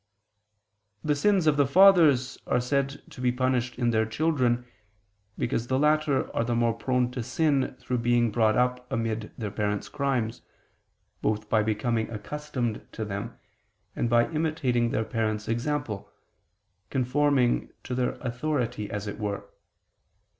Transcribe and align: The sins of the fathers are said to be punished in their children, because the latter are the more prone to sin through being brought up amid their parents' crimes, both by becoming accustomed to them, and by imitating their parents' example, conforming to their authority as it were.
The 1.03 1.13
sins 1.15 1.45
of 1.45 1.57
the 1.57 1.67
fathers 1.67 2.39
are 2.47 2.59
said 2.59 3.03
to 3.11 3.21
be 3.21 3.31
punished 3.31 3.77
in 3.77 3.91
their 3.91 4.07
children, 4.07 4.65
because 5.37 5.67
the 5.67 5.77
latter 5.77 6.35
are 6.35 6.43
the 6.43 6.55
more 6.55 6.73
prone 6.73 7.11
to 7.11 7.21
sin 7.21 7.75
through 7.79 7.99
being 7.99 8.31
brought 8.31 8.57
up 8.57 8.91
amid 8.91 9.31
their 9.37 9.51
parents' 9.51 9.89
crimes, 9.89 10.41
both 11.21 11.49
by 11.51 11.61
becoming 11.61 12.09
accustomed 12.09 12.81
to 12.93 13.05
them, 13.05 13.37
and 13.95 14.09
by 14.09 14.27
imitating 14.31 14.89
their 14.89 15.05
parents' 15.05 15.47
example, 15.47 16.09
conforming 16.89 17.71
to 17.83 17.93
their 17.93 18.13
authority 18.21 18.89
as 18.89 19.05
it 19.05 19.19
were. 19.19 19.51